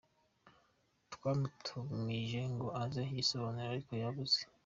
[1.13, 4.39] Twamutumije ngo aze yisobanure ariko yabuze.